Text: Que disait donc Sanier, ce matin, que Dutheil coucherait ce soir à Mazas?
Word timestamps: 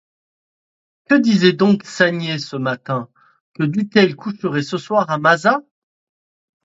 Que 1.05 1.13
disait 1.13 1.53
donc 1.53 1.83
Sanier, 1.83 2.39
ce 2.39 2.55
matin, 2.55 3.07
que 3.53 3.61
Dutheil 3.61 4.15
coucherait 4.15 4.63
ce 4.63 4.79
soir 4.79 5.07
à 5.11 5.19
Mazas? 5.19 5.61